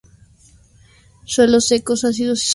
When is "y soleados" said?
2.39-2.49